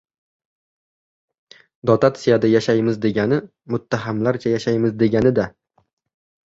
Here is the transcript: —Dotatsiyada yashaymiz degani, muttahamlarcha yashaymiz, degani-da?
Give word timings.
—Dotatsiyada 1.89 2.51
yashaymiz 2.55 2.99
degani, 3.07 3.41
muttahamlarcha 3.77 4.57
yashaymiz, 4.59 4.99
degani-da? 5.05 5.49